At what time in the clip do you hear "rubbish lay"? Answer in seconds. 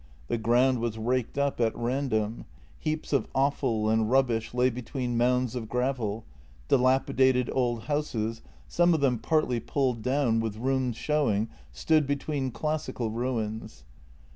4.09-4.71